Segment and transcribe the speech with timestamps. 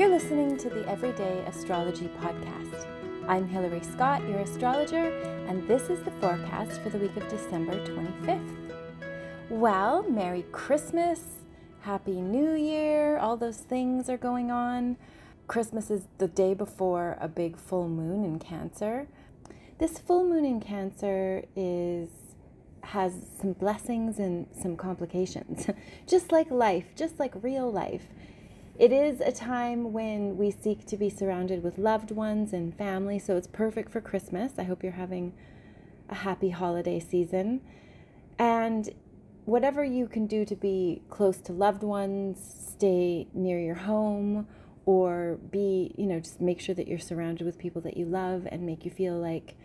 [0.00, 2.86] You're listening to the Everyday Astrology Podcast.
[3.28, 5.10] I'm Hilary Scott, your astrologer,
[5.46, 8.72] and this is the forecast for the week of December 25th.
[9.50, 11.20] Well, Merry Christmas,
[11.82, 14.96] Happy New Year, all those things are going on.
[15.48, 19.06] Christmas is the day before a big full moon in Cancer.
[19.76, 22.08] This full moon in Cancer is
[22.84, 25.66] has some blessings and some complications,
[26.06, 28.06] just like life, just like real life.
[28.80, 33.18] It is a time when we seek to be surrounded with loved ones and family,
[33.18, 34.52] so it's perfect for Christmas.
[34.56, 35.34] I hope you're having
[36.08, 37.60] a happy holiday season.
[38.38, 38.88] And
[39.44, 42.38] whatever you can do to be close to loved ones,
[42.72, 44.48] stay near your home,
[44.86, 48.48] or be, you know, just make sure that you're surrounded with people that you love
[48.50, 49.56] and make you feel like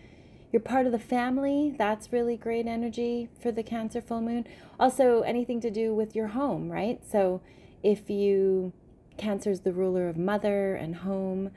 [0.52, 1.74] you're part of the family.
[1.78, 4.46] That's really great energy for the Cancer full moon.
[4.78, 7.00] Also, anything to do with your home, right?
[7.10, 7.40] So
[7.82, 8.74] if you
[9.18, 11.52] Cancer is the ruler of mother and home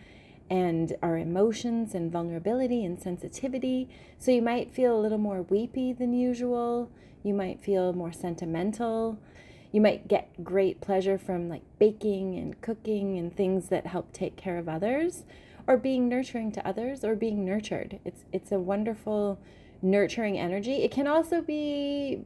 [0.51, 3.89] and our emotions and vulnerability and sensitivity.
[4.19, 6.91] So you might feel a little more weepy than usual.
[7.23, 9.19] You might feel more sentimental.
[9.73, 14.37] You might get great pleasure from like baking and cooking and things that help take
[14.37, 15.25] care of others
[15.67, 18.01] or being nurturing to others or being nurtured.
[18.05, 19.39] It's it's a wonderful
[19.83, 20.83] nurturing energy.
[20.83, 22.25] It can also be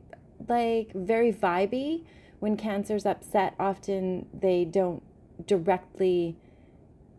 [0.49, 2.05] like very vibey.
[2.39, 5.03] When cancer's upset, often they don't
[5.47, 6.37] directly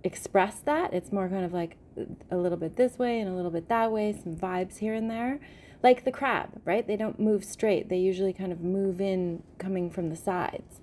[0.03, 0.93] express that.
[0.93, 1.77] It's more kind of like
[2.31, 5.09] a little bit this way and a little bit that way, some vibes here and
[5.09, 5.39] there.
[5.81, 6.85] Like the crab, right?
[6.87, 7.89] They don't move straight.
[7.89, 10.79] They usually kind of move in coming from the sides.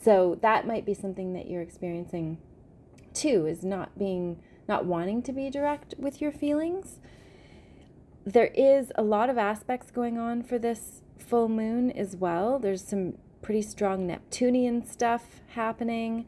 [0.00, 2.38] So that might be something that you're experiencing
[3.12, 6.98] too, is not being not wanting to be direct with your feelings.
[8.24, 12.58] There is a lot of aspects going on for this full moon as well.
[12.58, 16.26] There's some pretty strong Neptunian stuff happening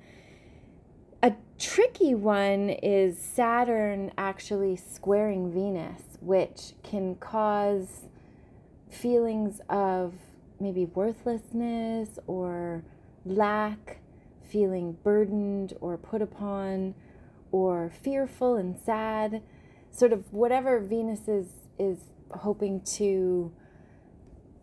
[1.23, 8.07] a tricky one is Saturn actually squaring Venus, which can cause
[8.89, 10.15] feelings of
[10.59, 12.85] maybe worthlessness or
[13.25, 13.99] lack,
[14.43, 16.95] feeling burdened or put upon,
[17.53, 19.43] or fearful and sad.
[19.91, 21.49] Sort of whatever Venus is,
[21.79, 21.99] is
[22.31, 23.53] hoping to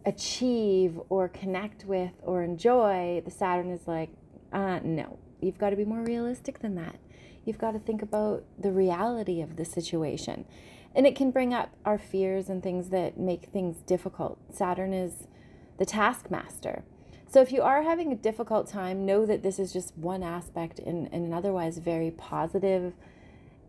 [0.06, 4.10] achieve or connect with or enjoy, the Saturn is like,
[4.54, 6.98] uh, no, you've got to be more realistic than that.
[7.46, 10.46] You've got to think about the reality of the situation.
[10.94, 14.38] And it can bring up our fears and things that make things difficult.
[14.54, 15.28] Saturn is
[15.78, 16.84] the taskmaster.
[17.30, 20.80] So if you are having a difficult time, know that this is just one aspect
[20.80, 22.94] in, in an otherwise very positive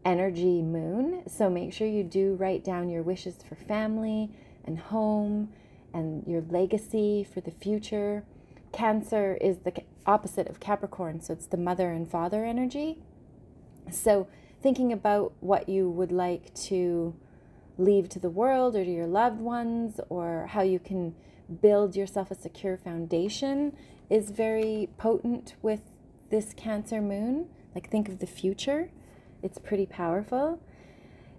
[0.05, 1.23] energy moon.
[1.29, 4.31] So make sure you do write down your wishes for family
[4.65, 5.51] and home
[5.93, 8.25] and your legacy for the future.
[8.73, 9.73] Cancer is the
[10.09, 12.99] opposite of Capricorn, so it's the mother and father energy.
[13.91, 14.27] So,
[14.63, 17.15] thinking about what you would like to
[17.77, 21.15] leave to the world or to your loved ones, or how you can
[21.63, 23.77] build yourself a secure foundation,
[24.11, 25.81] is very potent with
[26.31, 27.49] this Cancer moon.
[27.75, 28.91] Like, think of the future,
[29.43, 30.61] it's pretty powerful.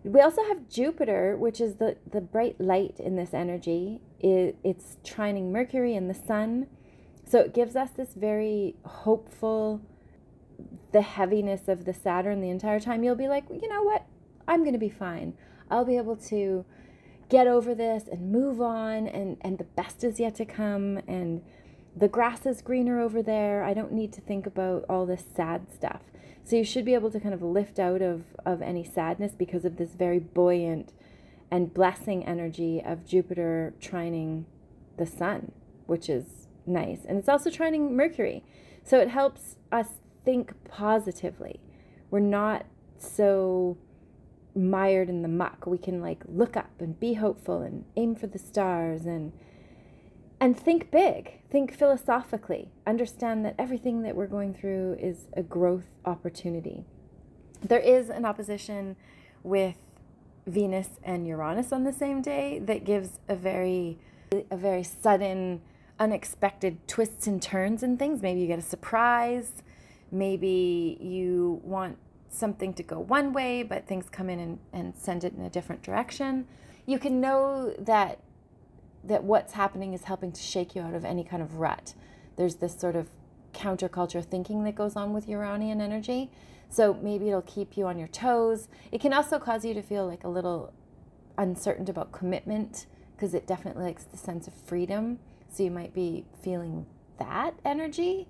[0.04, 4.00] We also have Jupiter, which is the, the bright light in this energy.
[4.20, 6.68] It, it's trining Mercury and the Sun
[7.30, 9.82] so it gives us this very hopeful,
[10.92, 13.04] the heaviness of the Saturn the entire time.
[13.04, 14.08] You'll be like, you know what?
[14.48, 15.36] I'm going to be fine.
[15.70, 16.66] I'll be able to
[17.30, 21.44] get over this and move on, and, and the best is yet to come, and
[21.96, 23.64] the grass is greener over there.
[23.64, 26.02] I don't need to think about all this sad stuff.
[26.44, 29.66] So you should be able to kind of lift out of, of any sadness because
[29.66, 30.94] of this very buoyant
[31.52, 34.46] and blessing energy of Jupiter trining
[34.98, 35.52] the sun,
[35.86, 36.39] which is
[36.70, 37.00] nice.
[37.06, 38.44] And it's also trining Mercury.
[38.84, 39.88] So it helps us
[40.24, 41.60] think positively.
[42.12, 42.66] We're not
[42.98, 43.78] so
[44.56, 45.66] mired in the muck.
[45.66, 49.32] We can like look up and be hopeful and aim for the stars and
[50.42, 51.42] and think big.
[51.52, 52.72] Think philosophically.
[52.88, 56.86] Understand that everything that we're going through is a growth opportunity.
[57.62, 58.96] There is an opposition
[59.44, 59.76] with
[60.48, 64.00] Venus and Uranus on the same day that gives a very
[64.52, 65.62] a very sudden
[66.00, 68.22] unexpected twists and turns and things.
[68.22, 69.64] Maybe you get a surprise.
[70.12, 71.98] Maybe you want
[72.30, 75.50] something to go one way, but things come in and, and send it in a
[75.50, 76.48] different direction.
[76.86, 78.20] You can know that
[79.04, 81.94] that what's happening is helping to shake you out of any kind of rut.
[82.36, 83.08] There's this sort of
[83.54, 86.30] counterculture thinking that goes on with Uranian energy.
[86.70, 88.68] So maybe it'll keep you on your toes.
[88.92, 90.74] It can also cause you to feel like a little
[91.38, 92.86] uncertain about commitment
[93.16, 95.20] because it definitely likes the sense of freedom.
[95.52, 96.86] So you might be feeling
[97.18, 98.28] that energy.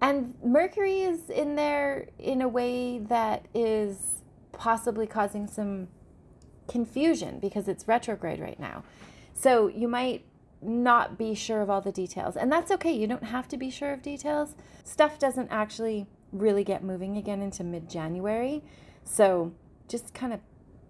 [0.00, 4.22] And Mercury is in there in a way that is
[4.52, 5.88] possibly causing some
[6.68, 8.84] confusion because it's retrograde right now.
[9.34, 10.24] So you might
[10.62, 12.36] not be sure of all the details.
[12.36, 12.92] And that's okay.
[12.92, 14.54] You don't have to be sure of details.
[14.84, 18.62] Stuff doesn't actually really get moving again into mid January.
[19.04, 19.52] So
[19.88, 20.40] just kind of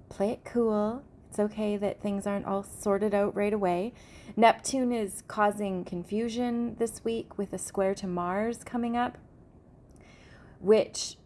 [0.09, 1.03] play it cool.
[1.29, 3.93] It's okay that things aren't all sorted out right away.
[4.39, 9.17] Neptune is causing confusion this week with a square to Mars coming up,
[10.61, 11.17] which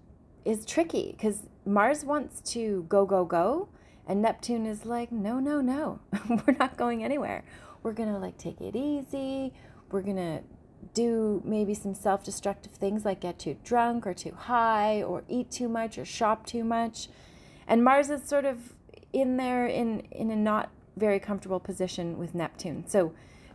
[0.44, 3.68] is tricky because Mars wants to go, go, go.
[4.06, 5.98] And Neptune is like, no, no, no,
[6.28, 7.44] we're not going anywhere.
[7.82, 9.54] We're going to like take it easy.
[9.90, 10.42] We're going to
[10.94, 15.50] do maybe some self destructive things like get too drunk or too high or eat
[15.50, 17.08] too much or shop too much.
[17.66, 18.74] And Mars is sort of
[19.12, 22.86] in there in, in a not very comfortable position with Neptune.
[22.86, 23.12] So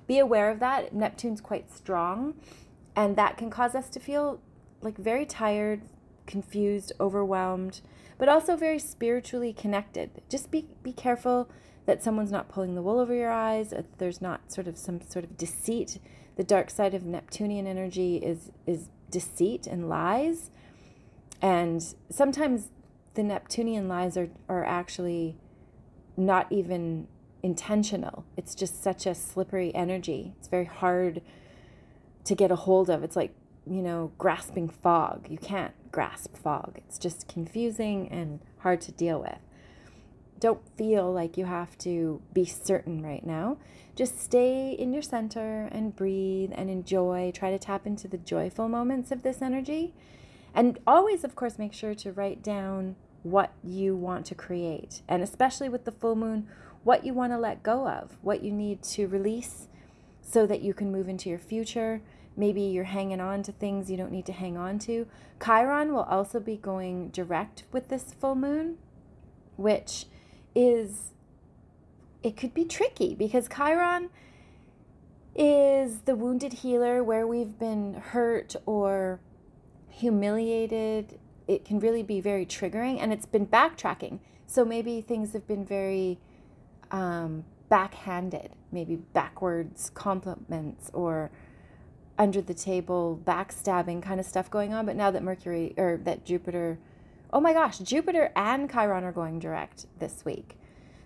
[0.07, 0.93] be aware of that.
[0.93, 2.35] Neptune's quite strong,
[2.95, 4.39] and that can cause us to feel
[4.81, 5.81] like very tired,
[6.25, 7.81] confused, overwhelmed,
[8.17, 10.21] but also very spiritually connected.
[10.29, 11.49] Just be, be careful
[11.85, 15.01] that someone's not pulling the wool over your eyes, that there's not sort of some
[15.01, 15.99] sort of deceit.
[16.35, 20.51] The dark side of Neptunian energy is is deceit and lies.
[21.41, 22.69] And sometimes
[23.13, 25.37] the Neptunian lies are, are actually
[26.17, 27.07] not even
[27.45, 28.25] intentional.
[28.35, 30.33] It's just such a slippery energy.
[30.39, 31.21] It's very hard
[32.23, 33.03] to get a hold of.
[33.03, 33.35] It's like,
[33.67, 35.27] you know, grasping fog.
[35.29, 36.79] You can't grasp fog.
[36.87, 39.37] It's just confusing and hard to deal with.
[40.39, 43.57] Don't feel like you have to be certain right now.
[43.95, 47.31] Just stay in your center and breathe and enjoy.
[47.31, 49.93] Try to tap into the joyful moments of this energy.
[50.55, 55.03] And always, of course, make sure to write down what you want to create.
[55.07, 56.47] And especially with the full moon,
[56.85, 59.67] what you want to let go of, what you need to release
[60.21, 61.99] so that you can move into your future.
[62.37, 65.07] Maybe you're hanging on to things you don't need to hang on to.
[65.43, 68.77] Chiron will also be going direct with this full moon,
[69.55, 70.05] which
[70.53, 71.13] is,
[72.21, 74.11] it could be tricky because Chiron
[75.35, 79.19] is the wounded healer where we've been hurt or
[79.89, 81.17] humiliated.
[81.47, 84.19] It can really be very triggering and it's been backtracking.
[84.45, 86.19] So maybe things have been very
[86.91, 91.31] um, backhanded, maybe backwards compliments or
[92.17, 94.85] under the table backstabbing kind of stuff going on.
[94.85, 96.79] But now that Mercury or that Jupiter,
[97.33, 100.57] oh my gosh, Jupiter and Chiron are going direct this week.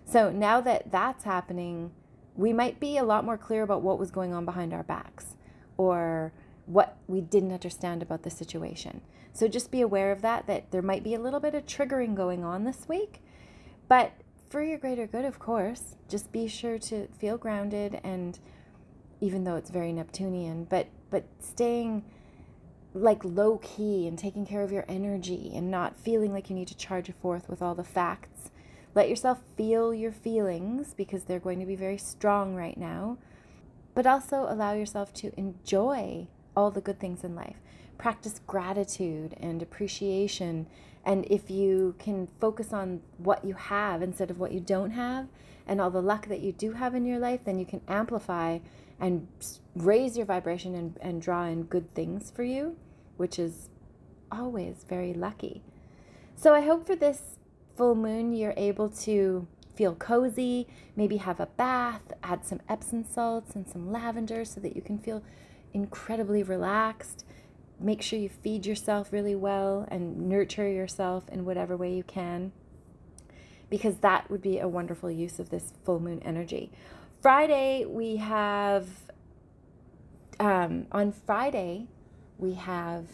[0.04, 1.92] So now that that's happening,
[2.36, 5.36] we might be a lot more clear about what was going on behind our backs
[5.76, 6.32] or
[6.66, 9.00] what we didn't understand about the situation.
[9.32, 12.14] So just be aware of that, that there might be a little bit of triggering
[12.14, 13.22] going on this week.
[13.88, 14.12] But
[14.50, 15.96] for your greater good, of course.
[16.08, 18.38] Just be sure to feel grounded and
[19.20, 22.04] even though it's very Neptunian, but but staying
[22.92, 26.68] like low key and taking care of your energy and not feeling like you need
[26.68, 28.50] to charge forth with all the facts.
[28.94, 33.18] Let yourself feel your feelings because they're going to be very strong right now,
[33.94, 36.26] but also allow yourself to enjoy
[36.56, 37.56] all the good things in life.
[38.00, 40.66] Practice gratitude and appreciation
[41.04, 45.28] and if you can focus on what you have instead of what you don't have,
[45.66, 48.58] and all the luck that you do have in your life, then you can amplify
[48.98, 49.28] and
[49.76, 52.76] raise your vibration and, and draw in good things for you,
[53.16, 53.68] which is
[54.32, 55.62] always very lucky.
[56.36, 57.38] So I hope for this
[57.76, 60.66] full moon you're able to feel cozy,
[60.96, 64.98] maybe have a bath, add some Epsom salts and some lavender so that you can
[64.98, 65.22] feel
[65.72, 67.24] incredibly relaxed
[67.80, 72.52] make sure you feed yourself really well and nurture yourself in whatever way you can
[73.70, 76.70] because that would be a wonderful use of this full moon energy.
[77.22, 78.88] Friday, we have,
[80.40, 81.86] um, on Friday,
[82.36, 83.06] we have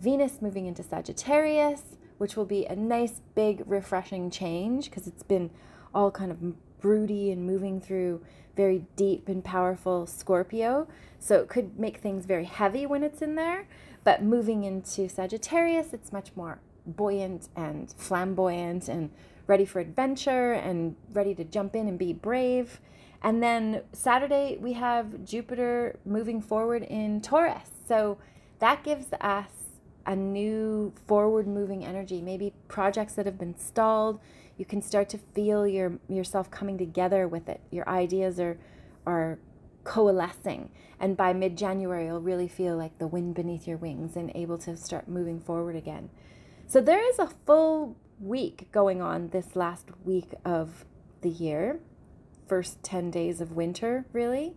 [0.00, 5.50] Venus moving into Sagittarius, which will be a nice, big, refreshing change because it's been
[5.94, 8.22] all kind of broody and moving through
[8.58, 10.88] very deep and powerful Scorpio.
[11.20, 13.68] So it could make things very heavy when it's in there.
[14.02, 19.10] But moving into Sagittarius, it's much more buoyant and flamboyant and
[19.46, 22.80] ready for adventure and ready to jump in and be brave.
[23.22, 27.70] And then Saturday, we have Jupiter moving forward in Taurus.
[27.86, 28.18] So
[28.58, 29.50] that gives us
[30.08, 32.22] a new forward moving energy.
[32.22, 34.18] Maybe projects that have been stalled,
[34.56, 37.60] you can start to feel your yourself coming together with it.
[37.70, 38.58] Your ideas are
[39.06, 39.38] are
[39.84, 40.70] coalescing.
[40.98, 44.58] And by mid January, you'll really feel like the wind beneath your wings and able
[44.58, 46.08] to start moving forward again.
[46.66, 50.86] So there is a full week going on this last week of
[51.20, 51.80] the year,
[52.46, 54.54] first 10 days of winter, really.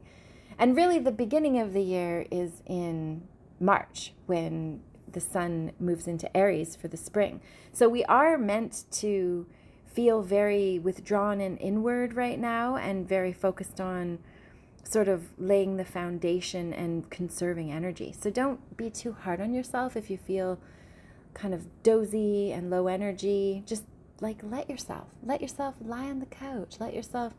[0.58, 3.28] And really, the beginning of the year is in
[3.60, 4.82] March when
[5.14, 7.42] the sun moves into Aries for the spring.
[7.74, 9.46] So we are meant to
[9.86, 14.20] feel very withdrawn and inward right now and very focused on
[14.84, 18.14] sort of laying the foundation and conserving energy.
[18.18, 20.60] So don't be too hard on yourself if you feel
[21.34, 23.64] kind of dozy and low energy.
[23.66, 23.84] Just
[24.20, 27.34] like let yourself, let yourself lie on the couch, let yourself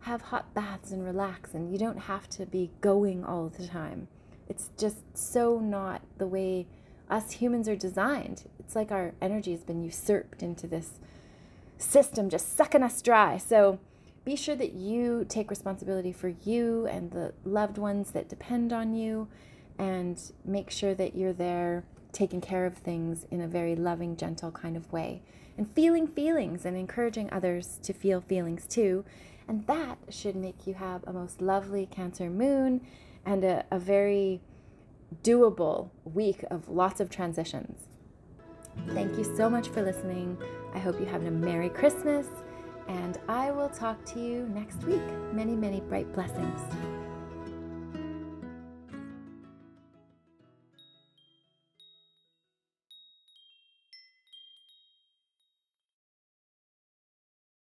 [0.00, 1.54] have hot baths and relax.
[1.54, 4.08] And you don't have to be going all the time.
[4.48, 6.66] It's just so not the way
[7.10, 8.44] us humans are designed.
[8.58, 10.98] It's like our energy has been usurped into this
[11.78, 13.36] system, just sucking us dry.
[13.36, 13.78] So
[14.24, 18.94] be sure that you take responsibility for you and the loved ones that depend on
[18.94, 19.28] you,
[19.78, 24.52] and make sure that you're there taking care of things in a very loving, gentle
[24.52, 25.20] kind of way.
[25.58, 29.04] And feeling feelings and encouraging others to feel feelings too.
[29.46, 32.80] And that should make you have a most lovely Cancer moon
[33.26, 34.40] and a, a very
[35.22, 37.86] doable week of lots of transitions.
[38.88, 40.36] Thank you so much for listening.
[40.74, 42.26] I hope you have a Merry Christmas,
[42.88, 45.02] and I will talk to you next week.
[45.32, 46.60] Many, many bright blessings.